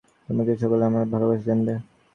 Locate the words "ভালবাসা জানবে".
1.13-1.73